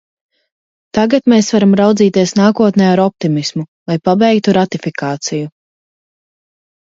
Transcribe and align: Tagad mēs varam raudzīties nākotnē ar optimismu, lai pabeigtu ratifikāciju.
Tagad 0.97 1.27
mēs 1.33 1.49
varam 1.55 1.75
raudzīties 1.79 2.31
nākotnē 2.39 2.87
ar 2.93 3.01
optimismu, 3.03 3.65
lai 3.91 3.97
pabeigtu 4.09 4.55
ratifikāciju. 4.59 5.51